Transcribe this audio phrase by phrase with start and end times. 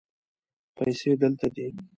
[0.75, 1.67] پیسې دلته دي